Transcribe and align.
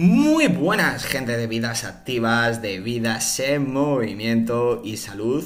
Muy 0.00 0.46
buenas, 0.46 1.04
gente 1.04 1.36
de 1.36 1.48
vidas 1.48 1.82
activas, 1.82 2.62
de 2.62 2.78
vidas 2.78 3.40
en 3.40 3.72
movimiento 3.72 4.80
y 4.84 4.96
salud 4.96 5.42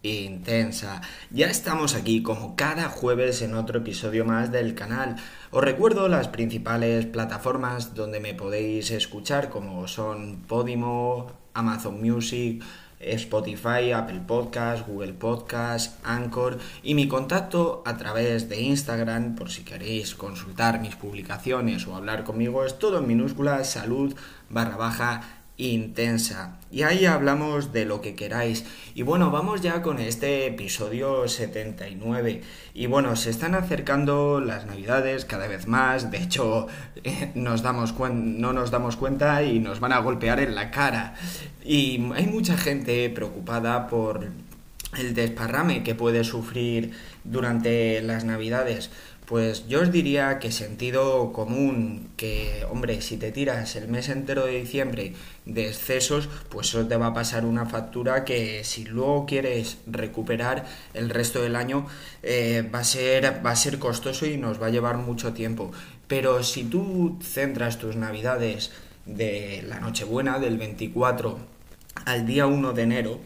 intensa. 0.00 1.02
Ya 1.28 1.48
estamos 1.48 1.94
aquí 1.94 2.22
como 2.22 2.56
cada 2.56 2.88
jueves 2.88 3.42
en 3.42 3.52
otro 3.54 3.80
episodio 3.80 4.24
más 4.24 4.50
del 4.50 4.74
canal. 4.74 5.16
Os 5.50 5.62
recuerdo 5.62 6.08
las 6.08 6.28
principales 6.28 7.04
plataformas 7.04 7.94
donde 7.94 8.20
me 8.20 8.32
podéis 8.32 8.90
escuchar 8.90 9.50
como 9.50 9.86
son 9.86 10.44
Podimo, 10.48 11.32
Amazon 11.52 12.00
Music, 12.00 12.64
Spotify, 13.00 13.92
Apple 13.92 14.20
Podcast, 14.26 14.86
Google 14.86 15.14
Podcast, 15.14 15.98
Anchor 16.04 16.58
y 16.82 16.94
mi 16.94 17.08
contacto 17.08 17.82
a 17.86 17.96
través 17.96 18.48
de 18.48 18.60
Instagram 18.60 19.34
por 19.34 19.50
si 19.50 19.64
queréis 19.64 20.14
consultar 20.14 20.80
mis 20.80 20.96
publicaciones 20.96 21.86
o 21.86 21.96
hablar 21.96 22.24
conmigo 22.24 22.64
es 22.64 22.78
todo 22.78 22.98
en 22.98 23.08
minúsculas 23.08 23.70
salud 23.70 24.14
barra 24.50 24.76
baja 24.76 25.39
intensa. 25.68 26.58
Y 26.70 26.82
ahí 26.82 27.04
hablamos 27.04 27.72
de 27.72 27.84
lo 27.84 28.00
que 28.00 28.14
queráis. 28.14 28.64
Y 28.94 29.02
bueno, 29.02 29.30
vamos 29.30 29.60
ya 29.60 29.82
con 29.82 29.98
este 29.98 30.46
episodio 30.46 31.28
79. 31.28 32.42
Y 32.74 32.86
bueno, 32.86 33.16
se 33.16 33.30
están 33.30 33.54
acercando 33.54 34.40
las 34.40 34.66
navidades 34.66 35.24
cada 35.24 35.48
vez 35.48 35.66
más. 35.66 36.10
De 36.10 36.18
hecho, 36.18 36.68
nos 37.34 37.62
damos 37.62 37.94
no 37.98 38.52
nos 38.52 38.70
damos 38.70 38.96
cuenta 38.96 39.42
y 39.42 39.58
nos 39.58 39.80
van 39.80 39.92
a 39.92 39.98
golpear 39.98 40.40
en 40.40 40.54
la 40.54 40.70
cara. 40.70 41.14
Y 41.64 42.00
hay 42.14 42.26
mucha 42.26 42.56
gente 42.56 43.10
preocupada 43.10 43.88
por 43.88 44.28
el 44.98 45.14
desparrame 45.14 45.82
que 45.82 45.94
puede 45.94 46.24
sufrir 46.24 46.92
durante 47.24 48.00
las 48.02 48.24
navidades. 48.24 48.90
Pues 49.30 49.68
yo 49.68 49.82
os 49.82 49.92
diría 49.92 50.40
que 50.40 50.50
sentido 50.50 51.32
común, 51.32 52.10
que 52.16 52.66
hombre, 52.68 53.00
si 53.00 53.16
te 53.16 53.30
tiras 53.30 53.76
el 53.76 53.86
mes 53.86 54.08
entero 54.08 54.44
de 54.44 54.58
diciembre 54.60 55.12
de 55.46 55.68
excesos, 55.68 56.28
pues 56.48 56.70
eso 56.70 56.84
te 56.88 56.96
va 56.96 57.06
a 57.06 57.14
pasar 57.14 57.44
una 57.44 57.64
factura 57.64 58.24
que 58.24 58.64
si 58.64 58.84
luego 58.86 59.26
quieres 59.26 59.78
recuperar 59.86 60.66
el 60.94 61.10
resto 61.10 61.40
del 61.42 61.54
año 61.54 61.86
eh, 62.24 62.68
va, 62.74 62.80
a 62.80 62.84
ser, 62.84 63.46
va 63.46 63.52
a 63.52 63.56
ser 63.56 63.78
costoso 63.78 64.26
y 64.26 64.36
nos 64.36 64.60
va 64.60 64.66
a 64.66 64.70
llevar 64.70 64.96
mucho 64.96 65.32
tiempo. 65.32 65.70
Pero 66.08 66.42
si 66.42 66.64
tú 66.64 67.16
centras 67.22 67.78
tus 67.78 67.94
navidades 67.94 68.72
de 69.06 69.64
la 69.68 69.78
Nochebuena, 69.78 70.40
del 70.40 70.58
24 70.58 71.38
al 72.04 72.26
día 72.26 72.48
1 72.48 72.72
de 72.72 72.82
enero, 72.82 73.20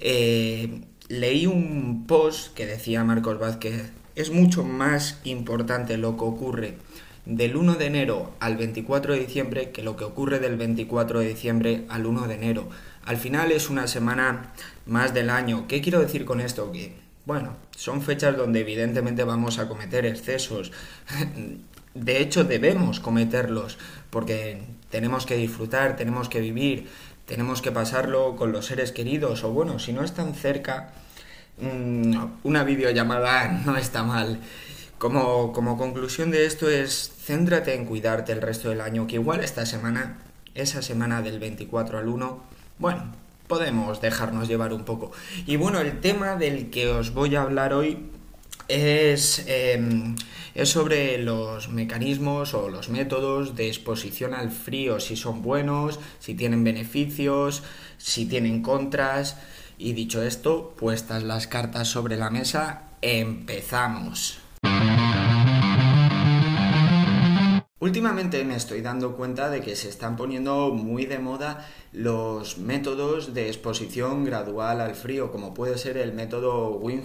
eh, 0.00 0.80
leí 1.06 1.46
un 1.46 2.08
post 2.08 2.54
que 2.54 2.66
decía 2.66 3.04
Marcos 3.04 3.38
Vázquez 3.38 3.92
es 4.16 4.30
mucho 4.30 4.64
más 4.64 5.20
importante 5.24 5.96
lo 5.98 6.16
que 6.16 6.24
ocurre 6.24 6.78
del 7.26 7.56
1 7.56 7.74
de 7.76 7.86
enero 7.86 8.32
al 8.38 8.56
24 8.56 9.14
de 9.14 9.20
diciembre 9.20 9.70
que 9.70 9.82
lo 9.82 9.96
que 9.96 10.04
ocurre 10.04 10.40
del 10.40 10.56
24 10.56 11.20
de 11.20 11.28
diciembre 11.28 11.84
al 11.88 12.06
1 12.06 12.28
de 12.28 12.34
enero. 12.34 12.68
Al 13.04 13.16
final 13.16 13.50
es 13.52 13.70
una 13.70 13.86
semana 13.86 14.52
más 14.86 15.14
del 15.14 15.30
año. 15.30 15.66
¿Qué 15.66 15.80
quiero 15.80 16.00
decir 16.00 16.24
con 16.24 16.40
esto? 16.40 16.70
Que, 16.70 16.96
bueno, 17.24 17.56
son 17.76 18.02
fechas 18.02 18.36
donde 18.36 18.60
evidentemente 18.60 19.24
vamos 19.24 19.58
a 19.58 19.68
cometer 19.68 20.06
excesos. 20.06 20.72
De 21.94 22.20
hecho, 22.20 22.42
debemos 22.42 22.98
cometerlos 22.98 23.78
porque 24.10 24.62
tenemos 24.90 25.26
que 25.26 25.36
disfrutar, 25.36 25.96
tenemos 25.96 26.28
que 26.28 26.40
vivir, 26.40 26.88
tenemos 27.24 27.62
que 27.62 27.70
pasarlo 27.70 28.34
con 28.36 28.50
los 28.50 28.66
seres 28.66 28.90
queridos 28.90 29.44
o 29.44 29.52
bueno, 29.52 29.78
si 29.78 29.92
no 29.92 30.02
están 30.02 30.34
cerca, 30.34 30.92
una 31.58 32.64
videollamada 32.64 33.48
no 33.64 33.76
está 33.76 34.02
mal. 34.02 34.40
Como, 34.98 35.52
como 35.52 35.76
conclusión 35.76 36.30
de 36.30 36.46
esto 36.46 36.68
es, 36.68 37.12
céntrate 37.22 37.74
en 37.74 37.84
cuidarte 37.84 38.32
el 38.32 38.40
resto 38.40 38.70
del 38.70 38.80
año, 38.80 39.06
que 39.06 39.16
igual 39.16 39.42
esta 39.44 39.66
semana, 39.66 40.18
esa 40.54 40.82
semana 40.82 41.20
del 41.20 41.38
24 41.38 41.98
al 41.98 42.08
1, 42.08 42.42
bueno, 42.78 43.12
podemos 43.46 44.00
dejarnos 44.00 44.48
llevar 44.48 44.72
un 44.72 44.84
poco. 44.84 45.12
Y 45.46 45.56
bueno, 45.56 45.80
el 45.80 46.00
tema 46.00 46.36
del 46.36 46.70
que 46.70 46.88
os 46.88 47.12
voy 47.12 47.36
a 47.36 47.42
hablar 47.42 47.74
hoy 47.74 47.98
es, 48.68 49.44
em, 49.46 50.16
es 50.54 50.70
sobre 50.70 51.18
los 51.18 51.68
mecanismos 51.68 52.54
o 52.54 52.68
los 52.68 52.88
métodos 52.88 53.56
de 53.56 53.68
exposición 53.68 54.32
al 54.34 54.50
frío, 54.50 55.00
si 55.00 55.16
son 55.16 55.42
buenos, 55.42 56.00
si 56.18 56.34
tienen 56.34 56.64
beneficios, 56.64 57.62
si 57.98 58.26
tienen 58.26 58.62
contras. 58.62 59.36
Y 59.78 59.92
dicho 59.92 60.22
esto, 60.22 60.74
puestas 60.78 61.22
las 61.22 61.46
cartas 61.46 61.88
sobre 61.88 62.16
la 62.16 62.30
mesa, 62.30 62.90
empezamos. 63.02 64.38
Últimamente 67.84 68.42
me 68.44 68.56
estoy 68.56 68.80
dando 68.80 69.14
cuenta 69.14 69.50
de 69.50 69.60
que 69.60 69.76
se 69.76 69.90
están 69.90 70.16
poniendo 70.16 70.70
muy 70.70 71.04
de 71.04 71.18
moda 71.18 71.68
los 71.92 72.56
métodos 72.56 73.34
de 73.34 73.48
exposición 73.48 74.24
gradual 74.24 74.80
al 74.80 74.94
frío, 74.94 75.30
como 75.30 75.52
puede 75.52 75.76
ser 75.76 75.98
el 75.98 76.14
método 76.14 76.70
Wim 76.78 77.02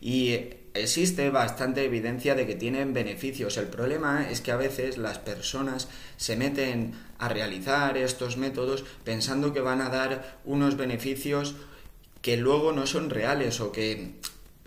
Y 0.00 0.32
existe 0.72 1.28
bastante 1.28 1.84
evidencia 1.84 2.34
de 2.34 2.46
que 2.46 2.54
tienen 2.54 2.94
beneficios. 2.94 3.58
El 3.58 3.66
problema 3.66 4.30
es 4.30 4.40
que 4.40 4.52
a 4.52 4.56
veces 4.56 4.96
las 4.96 5.18
personas 5.18 5.88
se 6.16 6.36
meten 6.36 6.92
a 7.18 7.28
realizar 7.28 7.98
estos 7.98 8.38
métodos 8.38 8.84
pensando 9.04 9.52
que 9.52 9.60
van 9.60 9.82
a 9.82 9.90
dar 9.90 10.40
unos 10.46 10.78
beneficios 10.78 11.56
que 12.26 12.36
luego 12.36 12.72
no 12.72 12.88
son 12.88 13.08
reales 13.08 13.60
o 13.60 13.70
que 13.70 14.16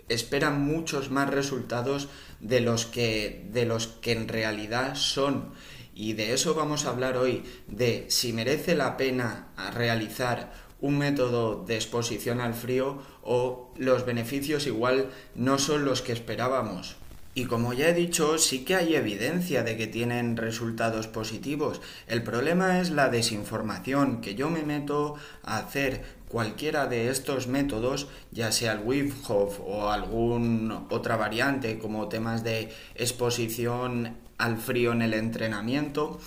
esperan 0.08 0.62
muchos 0.62 1.10
más 1.10 1.28
resultados 1.28 2.08
de 2.40 2.62
los 2.62 2.86
que, 2.86 3.44
de 3.52 3.66
los 3.66 3.86
que 3.86 4.12
en 4.12 4.28
realidad 4.28 4.94
son. 4.94 5.52
Y 5.94 6.14
de 6.14 6.32
eso 6.32 6.54
vamos 6.54 6.86
a 6.86 6.88
hablar 6.88 7.18
hoy, 7.18 7.42
de 7.66 8.06
si 8.08 8.32
merece 8.32 8.74
la 8.74 8.96
pena 8.96 9.48
realizar 9.74 10.54
un 10.80 10.96
método 10.96 11.62
de 11.62 11.74
exposición 11.74 12.40
al 12.40 12.54
frío 12.54 13.02
o 13.22 13.74
los 13.76 14.06
beneficios 14.06 14.66
igual 14.66 15.10
no 15.34 15.58
son 15.58 15.84
los 15.84 16.00
que 16.00 16.14
esperábamos. 16.14 16.96
Y 17.32 17.44
como 17.44 17.74
ya 17.74 17.90
he 17.90 17.94
dicho, 17.94 18.38
sí 18.38 18.64
que 18.64 18.74
hay 18.74 18.96
evidencia 18.96 19.62
de 19.62 19.76
que 19.76 19.86
tienen 19.86 20.36
resultados 20.36 21.06
positivos. 21.06 21.80
El 22.08 22.22
problema 22.24 22.80
es 22.80 22.90
la 22.90 23.08
desinformación, 23.08 24.20
que 24.20 24.34
yo 24.34 24.50
me 24.50 24.62
meto 24.62 25.14
a 25.44 25.58
hacer 25.58 26.19
cualquiera 26.30 26.86
de 26.86 27.10
estos 27.10 27.48
métodos, 27.48 28.06
ya 28.30 28.52
sea 28.52 28.72
el 28.72 28.80
Wim 28.84 29.12
o 29.28 29.90
alguna 29.90 30.84
otra 30.88 31.16
variante 31.16 31.78
como 31.78 32.08
temas 32.08 32.44
de 32.44 32.68
exposición 32.94 34.16
al 34.38 34.56
frío 34.56 34.92
en 34.92 35.02
el 35.02 35.12
entrenamiento 35.14 36.20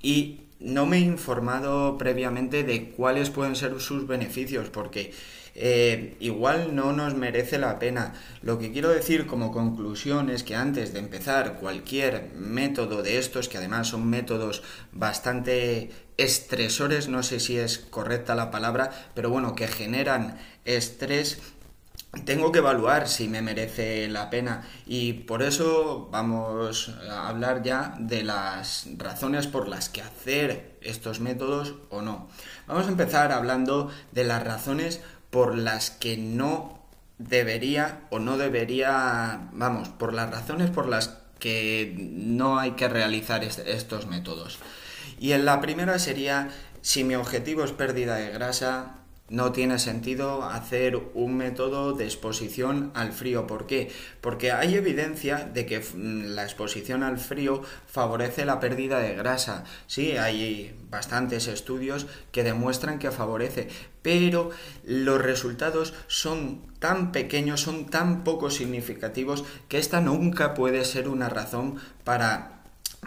y 0.00 0.42
no 0.60 0.86
me 0.86 0.98
he 0.98 1.00
informado 1.00 1.98
previamente 1.98 2.62
de 2.62 2.90
cuáles 2.90 3.30
pueden 3.30 3.56
ser 3.56 3.80
sus 3.80 4.06
beneficios 4.06 4.70
porque 4.70 5.12
eh, 5.60 6.16
igual 6.20 6.76
no 6.76 6.92
nos 6.92 7.16
merece 7.16 7.58
la 7.58 7.80
pena. 7.80 8.14
Lo 8.42 8.60
que 8.60 8.70
quiero 8.70 8.90
decir 8.90 9.26
como 9.26 9.50
conclusión 9.50 10.30
es 10.30 10.44
que 10.44 10.54
antes 10.54 10.92
de 10.92 11.00
empezar 11.00 11.58
cualquier 11.58 12.30
método 12.36 13.02
de 13.02 13.18
estos, 13.18 13.48
que 13.48 13.58
además 13.58 13.88
son 13.88 14.08
métodos 14.08 14.62
bastante 14.92 15.90
estresores, 16.18 17.08
no 17.08 17.22
sé 17.22 17.40
si 17.40 17.56
es 17.56 17.78
correcta 17.78 18.34
la 18.34 18.50
palabra, 18.50 18.90
pero 19.14 19.30
bueno, 19.30 19.54
que 19.54 19.68
generan 19.68 20.38
estrés, 20.64 21.38
tengo 22.24 22.52
que 22.52 22.58
evaluar 22.58 23.06
si 23.08 23.28
me 23.28 23.42
merece 23.42 24.08
la 24.08 24.30
pena 24.30 24.66
y 24.86 25.12
por 25.12 25.42
eso 25.42 26.08
vamos 26.10 26.90
a 27.08 27.28
hablar 27.28 27.62
ya 27.62 27.94
de 27.98 28.24
las 28.24 28.88
razones 28.96 29.46
por 29.46 29.68
las 29.68 29.88
que 29.88 30.02
hacer 30.02 30.76
estos 30.80 31.20
métodos 31.20 31.74
o 31.90 32.02
no. 32.02 32.28
Vamos 32.66 32.86
a 32.86 32.90
empezar 32.90 33.30
hablando 33.30 33.90
de 34.12 34.24
las 34.24 34.42
razones 34.42 35.00
por 35.30 35.56
las 35.56 35.90
que 35.90 36.16
no 36.16 36.78
debería 37.18 38.00
o 38.10 38.18
no 38.18 38.38
debería, 38.38 39.48
vamos, 39.52 39.88
por 39.88 40.14
las 40.14 40.30
razones 40.30 40.70
por 40.70 40.88
las 40.88 41.18
que 41.38 41.94
no 41.96 42.58
hay 42.58 42.72
que 42.72 42.88
realizar 42.88 43.44
estos 43.44 44.06
métodos. 44.06 44.58
Y 45.18 45.32
en 45.32 45.44
la 45.44 45.60
primera 45.60 45.98
sería, 45.98 46.48
si 46.82 47.04
mi 47.04 47.14
objetivo 47.14 47.64
es 47.64 47.72
pérdida 47.72 48.16
de 48.16 48.30
grasa, 48.30 48.98
no 49.30 49.52
tiene 49.52 49.78
sentido 49.78 50.42
hacer 50.44 50.98
un 51.14 51.36
método 51.36 51.92
de 51.92 52.04
exposición 52.04 52.90
al 52.94 53.12
frío. 53.12 53.46
¿Por 53.46 53.66
qué? 53.66 53.90
Porque 54.20 54.52
hay 54.52 54.74
evidencia 54.74 55.48
de 55.52 55.66
que 55.66 55.80
mm, 55.80 56.34
la 56.34 56.44
exposición 56.44 57.02
al 57.02 57.18
frío 57.18 57.62
favorece 57.86 58.46
la 58.46 58.58
pérdida 58.58 59.00
de 59.00 59.14
grasa. 59.14 59.64
Sí, 59.86 60.12
hay 60.16 60.74
bastantes 60.90 61.46
estudios 61.46 62.06
que 62.32 62.42
demuestran 62.42 62.98
que 62.98 63.10
favorece, 63.10 63.68
pero 64.00 64.50
los 64.84 65.20
resultados 65.20 65.92
son 66.06 66.62
tan 66.78 67.12
pequeños, 67.12 67.60
son 67.60 67.86
tan 67.86 68.24
poco 68.24 68.50
significativos 68.50 69.44
que 69.68 69.78
esta 69.78 70.00
nunca 70.00 70.54
puede 70.54 70.84
ser 70.86 71.08
una 71.08 71.28
razón 71.28 71.76
para 72.04 72.57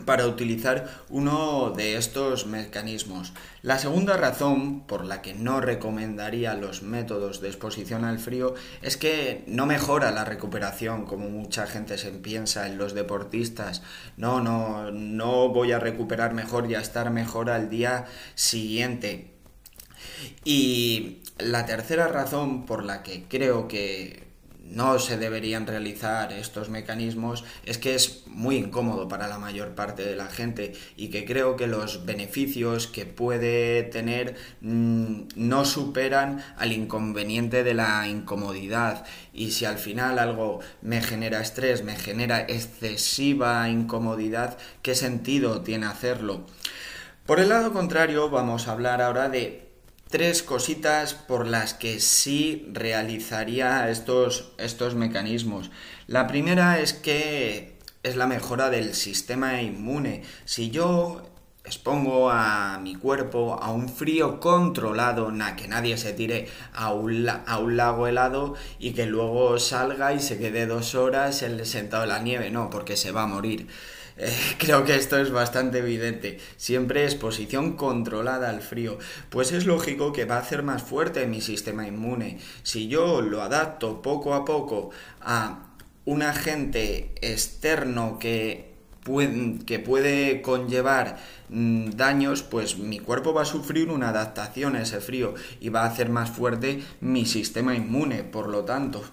para 0.06 0.26
utilizar 0.26 0.90
uno 1.10 1.72
de 1.72 1.98
estos 1.98 2.46
mecanismos. 2.46 3.34
La 3.62 3.78
segunda 3.78 4.18
razón 4.18 4.82
por 4.88 5.06
la 5.06 5.22
que 5.22 5.34
no 5.34 5.62
recomendaría 5.62 6.54
los 6.56 6.82
métodos 6.82 7.42
de 7.42 7.50
exposición 7.50 8.06
al 8.06 8.20
frío 8.20 8.56
es 8.82 8.98
que 8.98 9.44
no 9.48 9.66
mejora 9.66 10.12
la 10.12 10.26
recuperación 10.26 11.06
como 11.06 11.30
mucha 11.30 11.68
gente 11.68 11.98
se 11.98 12.12
piensa 12.12 12.68
en 12.68 12.78
los 12.78 12.94
deportistas. 12.94 13.84
No, 14.18 14.42
no, 14.42 14.92
no 14.92 15.50
voy 15.50 15.72
a 15.72 15.80
recuperar 15.80 16.34
mejor 16.34 16.70
y 16.70 16.76
a 16.76 16.82
estar 16.82 17.12
mejor 17.12 17.50
al 17.50 17.70
día 17.70 18.06
siguiente. 18.36 19.32
Y 20.44 21.20
la 21.38 21.66
tercera 21.66 22.08
razón 22.08 22.66
por 22.66 22.84
la 22.84 23.04
que 23.04 23.26
creo 23.28 23.68
que 23.68 24.31
no 24.71 25.00
se 25.00 25.18
deberían 25.18 25.68
realizar 25.68 26.33
estos 26.33 26.69
mecanismos 26.69 27.44
es 27.65 27.77
que 27.77 27.95
es 27.95 28.23
muy 28.27 28.56
incómodo 28.56 29.07
para 29.07 29.27
la 29.27 29.38
mayor 29.38 29.75
parte 29.75 30.03
de 30.03 30.15
la 30.15 30.27
gente 30.27 30.73
y 30.95 31.09
que 31.09 31.25
creo 31.25 31.56
que 31.56 31.68
los 31.68 32.06
beneficios 32.06 32.88
que 32.88 33.06
puede 33.06 33.83
tener 33.83 34.35
mm, 34.62 35.23
no 35.35 35.65
superan 35.65 36.44
al 36.57 36.71
inconveniente 36.71 37.63
de 37.63 37.73
la 37.73 38.07
incomodidad 38.07 39.06
y 39.33 39.51
si 39.51 39.65
al 39.65 39.77
final 39.77 40.19
algo 40.19 40.59
me 40.81 41.01
genera 41.01 41.41
estrés, 41.41 41.83
me 41.83 41.95
genera 41.95 42.41
excesiva 42.41 43.68
incomodidad, 43.69 44.57
¿qué 44.81 44.95
sentido 44.95 45.62
tiene 45.62 45.85
hacerlo? 45.85 46.45
Por 47.25 47.39
el 47.39 47.50
lado 47.50 47.71
contrario, 47.71 48.29
vamos 48.29 48.68
a 48.68 48.71
hablar 48.71 49.01
ahora 49.01 49.29
de 49.29 49.70
tres 50.12 50.44
cositas 50.44 51.13
por 51.16 51.48
las 51.48 51.74
que 51.74 52.00
sí 52.00 52.68
realizaría 52.72 53.90
estos, 53.90 54.52
estos 54.58 54.94
mecanismos. 54.94 55.72
La 56.06 56.28
primera 56.28 56.80
es 56.80 56.94
que 56.94 57.78
es 58.04 58.16
la 58.18 58.28
mejora 58.28 58.69
del 58.69 58.94
sistema 58.94 59.62
inmune. 59.62 60.24
Si 60.46 60.69
yo 60.69 61.24
expongo 61.63 62.30
a 62.30 62.80
mi 62.81 62.96
cuerpo 62.96 63.58
a 63.62 63.72
un 63.72 63.88
frío 63.88 64.40
controlado, 64.40 65.31
na, 65.31 65.56
que 65.56 65.68
nadie 65.68 65.98
se 65.98 66.12
tire 66.12 66.50
a 66.74 66.92
un, 66.92 67.30
a 67.30 67.60
un, 67.60 67.78
lago 67.78 68.07
helado 68.07 68.56
y 68.80 68.92
que 68.92 69.06
luego 69.06 69.60
salga 69.60 70.14
y 70.14 70.19
se 70.19 70.38
quede 70.38 70.66
dos 70.66 70.96
horas 70.96 71.46
sentado 71.64 72.04
en 72.04 72.10
la 72.10 72.19
nieve, 72.19 72.50
no, 72.50 72.69
porque 72.69 72.98
se 72.98 73.12
va 73.12 73.24
a 73.24 73.28
morir. 73.28 73.68
Creo 74.57 74.85
que 74.85 74.95
esto 74.95 75.18
es 75.18 75.31
bastante 75.31 75.79
evidente. 75.79 76.39
Siempre 76.57 77.06
exposición 77.06 77.73
controlada 77.75 78.50
al 78.50 78.62
frío. 78.62 78.97
Pues 79.29 79.51
es 79.51 79.65
lógico 79.65 80.13
que 80.13 80.25
va 80.25 80.35
a 80.35 80.39
hacer 80.39 80.63
más 80.63 80.83
fuerte 80.83 81.25
mi 81.27 81.41
sistema 81.41 81.88
inmune. 81.88 82.39
Si 82.63 82.88
yo 82.88 83.21
lo 83.21 83.41
adapto 83.41 84.01
poco 84.01 84.33
a 84.33 84.45
poco 84.45 84.91
a 85.21 85.68
un 86.06 86.21
agente 86.23 87.13
externo 87.21 88.18
que 88.19 88.73
puede, 89.03 89.59
que 89.65 89.79
puede 89.79 90.41
conllevar 90.41 91.18
mm, 91.50 91.91
daños, 91.91 92.44
pues 92.44 92.77
mi 92.77 93.00
cuerpo 93.00 93.33
va 93.33 93.44
a 93.44 93.45
sufrir 93.45 93.89
una 93.89 94.09
adaptación 94.09 94.75
a 94.75 94.81
ese 94.81 95.00
frío 95.00 95.33
y 95.59 95.69
va 95.69 95.83
a 95.83 95.88
hacer 95.88 96.09
más 96.09 96.29
fuerte 96.29 96.83
mi 97.01 97.25
sistema 97.25 97.75
inmune, 97.75 98.23
por 98.23 98.47
lo 98.47 98.65
tanto. 98.65 99.03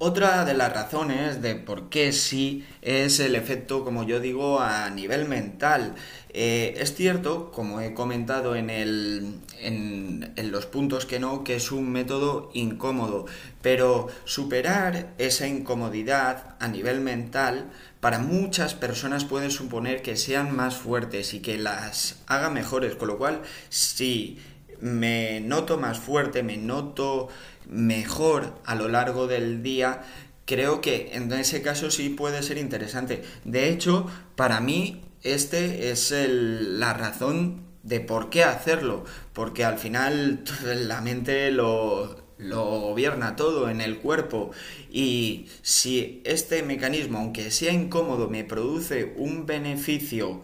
Otra 0.00 0.44
de 0.44 0.54
las 0.54 0.72
razones 0.72 1.42
de 1.42 1.56
por 1.56 1.88
qué 1.88 2.12
sí 2.12 2.64
es 2.82 3.18
el 3.18 3.34
efecto, 3.34 3.84
como 3.84 4.04
yo 4.04 4.20
digo, 4.20 4.60
a 4.60 4.90
nivel 4.90 5.26
mental. 5.26 5.96
Eh, 6.28 6.76
es 6.78 6.94
cierto, 6.94 7.50
como 7.50 7.80
he 7.80 7.94
comentado 7.94 8.54
en, 8.54 8.70
el, 8.70 9.40
en, 9.58 10.52
los 10.52 10.66
puntos 10.66 11.04
que 11.04 11.18
no, 11.18 11.42
que 11.42 11.56
es 11.56 11.72
un 11.72 11.90
método 11.90 12.48
incómodo, 12.54 13.26
pero 13.60 14.06
superar 14.24 15.14
esa 15.18 15.48
incomodidad 15.48 16.54
a 16.60 16.68
nivel 16.68 17.00
mental 17.00 17.68
para 17.98 18.20
muchas 18.20 18.74
personas 18.74 19.24
puede 19.24 19.50
suponer 19.50 20.02
que 20.02 20.16
sean 20.16 20.54
más 20.54 20.76
fuertes 20.76 21.34
y 21.34 21.40
que 21.40 21.58
las 21.58 22.20
haga 22.28 22.50
mejores, 22.50 22.94
con 22.94 23.08
lo 23.08 23.18
cual 23.18 23.42
si 23.68 24.38
me 24.80 25.40
noto 25.40 25.78
más 25.78 25.98
fuerte, 25.98 26.42
me 26.42 26.56
noto 26.56 27.28
mejor 27.68 28.54
a 28.64 28.74
lo 28.74 28.88
largo 28.88 29.26
del 29.26 29.62
día, 29.62 30.02
creo 30.44 30.80
que 30.80 31.10
en 31.12 31.30
ese 31.32 31.62
caso 31.62 31.90
sí 31.90 32.08
puede 32.08 32.42
ser 32.42 32.58
interesante. 32.58 33.22
De 33.44 33.68
hecho, 33.68 34.06
para 34.36 34.60
mí, 34.60 35.02
este 35.22 35.90
es 35.90 36.14
la 36.16 36.94
razón 36.94 37.62
de 37.82 38.00
por 38.00 38.30
qué 38.30 38.44
hacerlo, 38.44 39.04
porque 39.32 39.64
al 39.64 39.78
final 39.78 40.44
la 40.64 41.00
mente 41.00 41.50
lo, 41.50 42.16
lo 42.38 42.64
gobierna 42.80 43.36
todo 43.36 43.68
en 43.68 43.80
el 43.80 43.98
cuerpo 43.98 44.52
y 44.90 45.48
si 45.62 46.22
este 46.24 46.62
mecanismo, 46.62 47.18
aunque 47.18 47.50
sea 47.50 47.72
incómodo, 47.72 48.28
me 48.28 48.44
produce 48.44 49.12
un 49.16 49.44
beneficio 49.46 50.42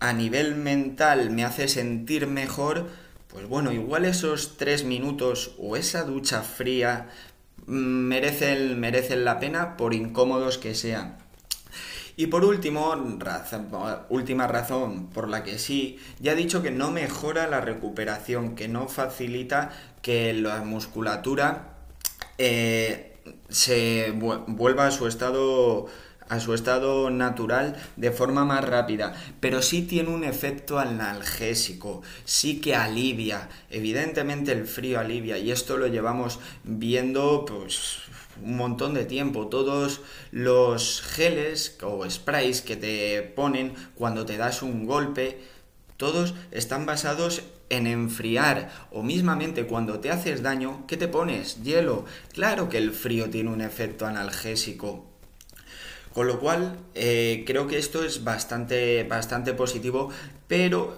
a 0.00 0.12
nivel 0.12 0.54
mental, 0.54 1.30
me 1.30 1.44
hace 1.44 1.68
sentir 1.68 2.26
mejor, 2.26 2.88
pues 3.34 3.48
bueno, 3.48 3.72
igual 3.72 4.04
esos 4.04 4.56
tres 4.56 4.84
minutos 4.84 5.56
o 5.58 5.76
esa 5.76 6.04
ducha 6.04 6.42
fría 6.42 7.08
merecen, 7.66 8.78
merecen 8.78 9.24
la 9.24 9.40
pena 9.40 9.76
por 9.76 9.92
incómodos 9.92 10.56
que 10.56 10.76
sean. 10.76 11.18
Y 12.16 12.28
por 12.28 12.44
último, 12.44 12.94
última 14.08 14.46
razón 14.46 15.08
por 15.08 15.28
la 15.28 15.42
que 15.42 15.58
sí, 15.58 15.98
ya 16.20 16.30
he 16.30 16.36
dicho 16.36 16.62
que 16.62 16.70
no 16.70 16.92
mejora 16.92 17.48
la 17.48 17.60
recuperación, 17.60 18.54
que 18.54 18.68
no 18.68 18.86
facilita 18.86 19.72
que 20.00 20.32
la 20.32 20.62
musculatura 20.62 21.74
eh, 22.38 23.16
se 23.48 24.12
vuelva 24.12 24.86
a 24.86 24.90
su 24.92 25.08
estado 25.08 25.86
a 26.28 26.40
su 26.40 26.54
estado 26.54 27.10
natural 27.10 27.76
de 27.96 28.10
forma 28.10 28.44
más 28.44 28.64
rápida, 28.64 29.14
pero 29.40 29.62
sí 29.62 29.82
tiene 29.82 30.10
un 30.10 30.24
efecto 30.24 30.78
analgésico, 30.78 32.02
sí 32.24 32.60
que 32.60 32.74
alivia, 32.74 33.48
evidentemente 33.70 34.52
el 34.52 34.66
frío 34.66 35.00
alivia 35.00 35.38
y 35.38 35.50
esto 35.50 35.76
lo 35.76 35.86
llevamos 35.86 36.38
viendo 36.64 37.44
pues 37.46 37.98
un 38.42 38.56
montón 38.56 38.94
de 38.94 39.04
tiempo, 39.04 39.46
todos 39.46 40.00
los 40.32 41.02
geles 41.02 41.76
o 41.82 42.08
sprays 42.08 42.62
que 42.62 42.76
te 42.76 43.22
ponen 43.22 43.74
cuando 43.94 44.26
te 44.26 44.36
das 44.36 44.62
un 44.62 44.86
golpe, 44.86 45.40
todos 45.96 46.34
están 46.50 46.86
basados 46.86 47.42
en 47.70 47.86
enfriar 47.86 48.70
o 48.90 49.02
mismamente 49.02 49.66
cuando 49.66 50.00
te 50.00 50.10
haces 50.10 50.42
daño, 50.42 50.84
¿qué 50.86 50.96
te 50.96 51.08
pones? 51.08 51.62
Hielo. 51.62 52.04
Claro 52.32 52.68
que 52.68 52.78
el 52.78 52.92
frío 52.92 53.30
tiene 53.30 53.50
un 53.50 53.60
efecto 53.60 54.06
analgésico, 54.06 55.06
con 56.14 56.28
lo 56.28 56.38
cual, 56.38 56.78
eh, 56.94 57.42
creo 57.44 57.66
que 57.66 57.76
esto 57.76 58.04
es 58.04 58.22
bastante, 58.22 59.02
bastante 59.02 59.52
positivo, 59.52 60.10
pero 60.46 60.96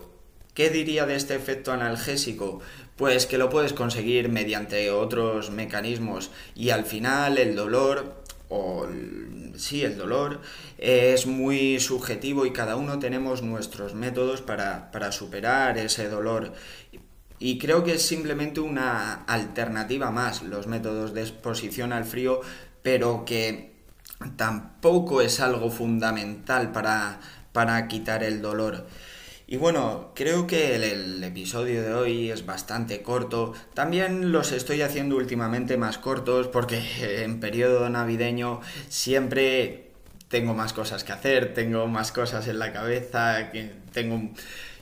¿qué 0.52 0.68
diría 0.68 1.06
de 1.06 1.16
este 1.16 1.34
efecto 1.34 1.72
analgésico? 1.72 2.60
Pues 2.96 3.24
que 3.24 3.38
lo 3.38 3.48
puedes 3.48 3.72
conseguir 3.72 4.28
mediante 4.28 4.90
otros 4.90 5.50
mecanismos 5.50 6.30
y 6.54 6.68
al 6.68 6.84
final 6.84 7.38
el 7.38 7.56
dolor 7.56 8.22
o 8.50 8.86
sí, 9.56 9.82
el 9.82 9.96
dolor 9.96 10.40
es 10.76 11.26
muy 11.26 11.80
subjetivo 11.80 12.44
y 12.44 12.52
cada 12.52 12.76
uno 12.76 12.98
tenemos 12.98 13.42
nuestros 13.42 13.94
métodos 13.94 14.42
para, 14.42 14.90
para 14.92 15.12
superar 15.12 15.78
ese 15.78 16.08
dolor. 16.08 16.52
Y 17.38 17.58
creo 17.58 17.84
que 17.84 17.94
es 17.94 18.02
simplemente 18.02 18.60
una 18.60 19.24
alternativa 19.24 20.10
más 20.10 20.42
los 20.42 20.66
métodos 20.66 21.14
de 21.14 21.22
exposición 21.22 21.92
al 21.92 22.04
frío, 22.04 22.40
pero 22.82 23.24
que 23.24 23.75
tampoco 24.36 25.20
es 25.20 25.40
algo 25.40 25.70
fundamental 25.70 26.72
para, 26.72 27.20
para 27.52 27.88
quitar 27.88 28.22
el 28.22 28.42
dolor. 28.42 28.86
Y 29.48 29.58
bueno, 29.58 30.10
creo 30.16 30.48
que 30.48 30.74
el, 30.74 31.22
episodio 31.22 31.82
de 31.82 31.94
hoy 31.94 32.30
es 32.30 32.44
bastante 32.46 33.02
corto. 33.02 33.52
También 33.74 34.32
los 34.32 34.50
estoy 34.50 34.82
haciendo 34.82 35.16
últimamente 35.16 35.76
más 35.76 35.98
cortos 35.98 36.48
porque 36.48 36.82
en 37.24 37.38
periodo 37.38 37.88
navideño 37.88 38.60
siempre 38.88 39.92
tengo 40.28 40.54
más 40.54 40.72
cosas 40.72 41.04
que 41.04 41.12
hacer, 41.12 41.54
tengo 41.54 41.86
más 41.86 42.10
cosas 42.10 42.48
en 42.48 42.58
la 42.58 42.72
cabeza, 42.72 43.52
tengo 43.92 44.30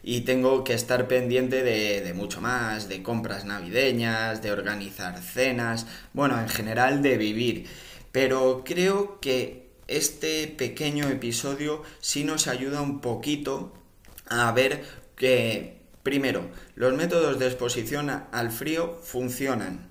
y 0.07 0.23
tengo 0.23 0.65
que 0.65 0.75
estar 0.75 1.09
pendiente 1.09 1.63
de, 1.63 2.03
de, 2.03 2.13
mucho 2.13 2.41
más, 2.43 2.89
de 2.91 3.03
compras 3.03 3.47
navideñas, 3.47 4.43
de 4.43 4.53
organizar 4.53 5.19
cenas, 5.19 5.87
bueno, 6.13 6.39
en 6.39 6.49
general 6.49 7.03
de 7.03 7.17
vivir. 7.17 7.67
Pero 8.15 8.63
creo 8.65 9.19
que 9.19 9.71
este 9.89 10.47
pequeño 10.47 11.09
episodio 11.09 11.83
sí 11.99 12.23
nos 12.23 12.47
ayuda 12.47 12.81
un 12.81 13.01
poquito 13.01 13.73
a 14.29 14.53
ver 14.53 14.85
que, 15.17 15.81
primero, 16.05 16.49
los 16.77 16.95
métodos 16.95 17.41
de 17.41 17.47
exposición 17.47 18.23
al 18.31 18.53
frío 18.53 19.01
funcionan, 19.03 19.91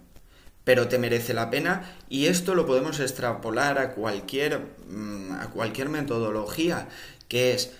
pero 0.64 0.88
te 0.88 1.00
merece 1.00 1.34
la 1.34 1.50
pena 1.50 1.98
y 2.08 2.28
esto 2.28 2.56
lo 2.56 2.66
podemos 2.66 3.02
extrapolar 3.02 3.78
a 3.78 3.92
cualquier, 3.92 4.68
mm, 4.88 5.34
a 5.34 5.50
cualquier 5.50 5.90
metodología, 5.90 6.88
que 7.28 7.52
es, 7.54 7.74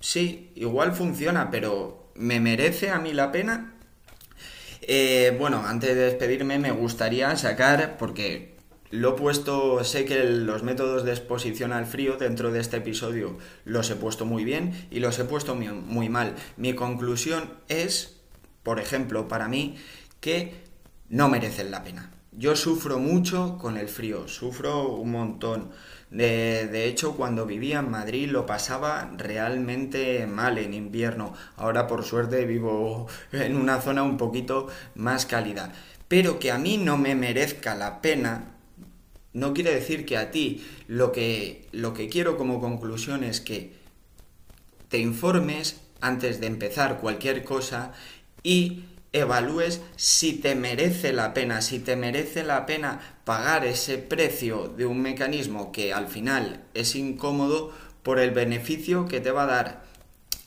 sí, 0.00 0.50
igual 0.56 0.92
funciona, 0.92 1.52
pero 1.52 2.10
¿me 2.16 2.40
merece 2.40 2.90
a 2.90 2.98
mí 2.98 3.12
la 3.12 3.30
pena? 3.30 3.74
Eh, 4.82 5.36
bueno, 5.38 5.62
antes 5.64 5.94
de 5.94 6.06
despedirme 6.06 6.58
me 6.58 6.72
gustaría 6.72 7.36
sacar, 7.36 7.96
porque 7.96 8.53
lo 8.94 9.10
he 9.10 9.18
puesto, 9.18 9.82
sé 9.82 10.04
que 10.04 10.22
los 10.22 10.62
métodos 10.62 11.04
de 11.04 11.10
exposición 11.10 11.72
al 11.72 11.84
frío 11.84 12.16
dentro 12.16 12.52
de 12.52 12.60
este 12.60 12.76
episodio 12.76 13.38
los 13.64 13.90
he 13.90 13.96
puesto 13.96 14.24
muy 14.24 14.44
bien 14.44 14.86
y 14.88 15.00
los 15.00 15.18
he 15.18 15.24
puesto 15.24 15.56
muy, 15.56 15.68
muy 15.68 16.08
mal. 16.08 16.36
Mi 16.56 16.74
conclusión 16.74 17.54
es, 17.66 18.20
por 18.62 18.78
ejemplo, 18.78 19.26
para 19.26 19.48
mí, 19.48 19.74
que 20.20 20.62
no 21.08 21.28
merecen 21.28 21.72
la 21.72 21.82
pena. 21.82 22.12
Yo 22.30 22.54
sufro 22.54 23.00
mucho 23.00 23.58
con 23.58 23.76
el 23.78 23.88
frío, 23.88 24.28
sufro 24.28 24.88
un 24.88 25.10
montón. 25.10 25.70
De, 26.10 26.68
de, 26.68 26.86
hecho, 26.86 27.16
cuando 27.16 27.46
vivía 27.46 27.80
en 27.80 27.90
Madrid 27.90 28.30
lo 28.30 28.46
pasaba 28.46 29.10
realmente 29.16 30.24
mal 30.28 30.58
en 30.58 30.72
invierno. 30.72 31.34
Ahora, 31.56 31.88
por 31.88 32.04
suerte, 32.04 32.44
vivo 32.44 33.08
en 33.32 33.56
una 33.56 33.80
zona 33.80 34.04
un 34.04 34.16
poquito 34.18 34.68
más 34.94 35.26
cálida. 35.26 35.72
Pero 36.06 36.38
que 36.38 36.52
a 36.52 36.58
mí 36.58 36.76
no 36.76 36.96
me 36.96 37.16
merezca 37.16 37.74
la 37.74 38.00
pena, 38.00 38.53
no 39.34 39.52
quiere 39.52 39.74
decir 39.74 40.06
que 40.06 40.16
a 40.16 40.30
ti 40.30 40.64
lo 40.88 41.12
que, 41.12 41.66
lo 41.72 41.92
que 41.92 42.08
quiero 42.08 42.38
como 42.38 42.60
conclusión 42.60 43.24
es 43.24 43.40
que 43.40 43.72
te 44.88 44.98
informes 44.98 45.80
antes 46.00 46.40
de 46.40 46.46
empezar 46.46 47.00
cualquier 47.00 47.44
cosa 47.44 47.92
y 48.42 48.84
evalúes 49.12 49.80
si 49.96 50.34
te 50.34 50.54
merece 50.54 51.12
la 51.12 51.34
pena, 51.34 51.62
si 51.62 51.78
te 51.78 51.96
merece 51.96 52.42
la 52.42 52.64
pena 52.66 53.18
pagar 53.24 53.64
ese 53.64 53.98
precio 53.98 54.68
de 54.68 54.86
un 54.86 55.02
mecanismo 55.02 55.72
que 55.72 55.92
al 55.92 56.08
final 56.08 56.64
es 56.74 56.94
incómodo 56.94 57.72
por 58.02 58.18
el 58.18 58.30
beneficio 58.30 59.06
que 59.06 59.20
te 59.20 59.30
va 59.30 59.44
a 59.44 59.46
dar. 59.46 59.83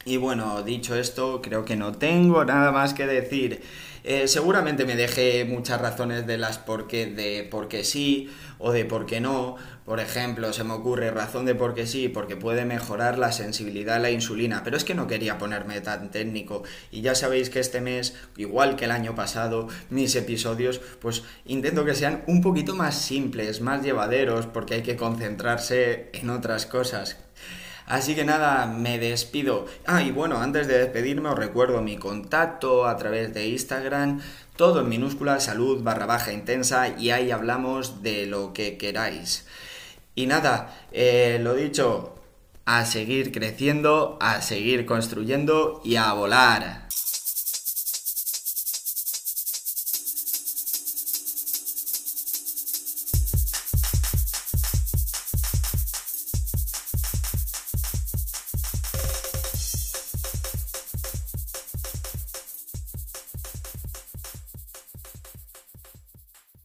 Y 0.08 0.16
bueno, 0.16 0.64
dicho 0.64 0.96
esto, 0.96 1.42
creo 1.42 1.66
que 1.66 1.76
no 1.76 1.92
tengo 1.92 2.46
nada 2.46 2.72
más 2.72 2.94
que 2.94 3.06
decir. 3.06 3.62
Eh, 4.06 4.30
seguramente 4.30 4.86
me 4.86 4.96
dejé 4.96 5.44
muchas 5.44 5.82
razones 5.82 6.26
de 6.26 6.38
las 6.38 6.58
por 6.58 6.88
qué, 6.88 7.08
de 7.08 7.44
por 7.44 7.68
qué 7.68 7.84
sí 7.84 8.30
o 8.58 8.72
de 8.72 8.86
por 8.86 9.06
qué 9.06 9.20
no. 9.20 9.58
Por 9.84 10.00
ejemplo, 10.00 10.54
se 10.54 10.64
me 10.64 10.72
ocurre 10.72 11.12
razón 11.12 11.46
de 11.46 11.56
por 11.56 11.74
qué 11.74 11.86
sí, 11.86 12.08
porque 12.08 12.38
puede 12.38 12.64
mejorar 12.64 13.20
la 13.20 13.34
sensibilidad 13.34 13.98
a 13.98 14.00
la 14.00 14.10
insulina. 14.10 14.62
Pero 14.64 14.78
es 14.78 14.86
que 14.86 14.96
no 14.96 15.08
quería 15.08 15.38
ponerme 15.38 15.82
tan 15.82 16.10
técnico. 16.10 16.64
Y 16.90 17.02
ya 17.02 17.14
sabéis 17.14 17.50
que 17.50 17.60
este 17.60 17.82
mes, 17.82 18.16
igual 18.38 18.78
que 18.78 18.86
el 18.86 18.92
año 18.92 19.14
pasado, 19.14 19.68
mis 19.90 20.16
episodios, 20.16 20.80
pues 21.02 21.24
intento 21.44 21.84
que 21.84 21.96
sean 21.96 22.24
un 22.28 22.40
poquito 22.40 22.76
más 22.76 22.96
simples, 22.96 23.60
más 23.60 23.84
llevaderos, 23.84 24.46
porque 24.46 24.76
hay 24.76 24.84
que 24.84 24.96
concentrarse 24.96 26.12
en 26.14 26.30
otras 26.30 26.66
cosas. 26.66 27.18
Así 27.88 28.16
que 28.16 28.26
nada, 28.26 28.66
me 28.66 29.00
despido. 29.00 29.66
Ah, 29.86 30.04
y 30.04 30.12
bueno, 30.12 30.40
antes 30.40 30.68
de 30.68 30.78
despedirme 30.78 31.30
os 31.30 31.40
recuerdo 31.40 31.82
mi 31.82 31.96
contacto 31.98 32.86
a 32.86 32.98
través 32.98 33.34
de 33.34 33.48
Instagram, 33.48 34.20
todo 34.58 34.82
en 34.82 34.90
minúscula, 34.90 35.40
salud 35.40 35.82
barra 35.84 36.06
baja 36.06 36.34
intensa, 36.34 36.90
y 36.90 37.12
ahí 37.12 37.32
hablamos 37.32 38.04
de 38.04 38.26
lo 38.26 38.52
que 38.52 38.78
queráis. 38.78 39.48
Y 40.16 40.26
nada, 40.26 40.76
eh, 40.92 41.40
lo 41.42 41.54
dicho, 41.54 42.16
a 42.66 42.84
seguir 42.84 43.32
creciendo, 43.32 44.18
a 44.20 44.42
seguir 44.42 44.86
construyendo 44.86 45.82
y 45.86 45.96
a 45.96 46.12
volar. 46.12 46.87